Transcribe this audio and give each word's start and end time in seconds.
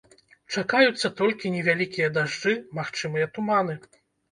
Чакаюцца 0.53 1.11
толькі 1.19 1.51
невялікія 1.57 2.09
дажджы, 2.17 2.57
магчымыя 2.81 3.31
туманы. 3.39 3.81